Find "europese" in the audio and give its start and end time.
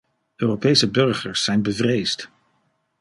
0.37-0.87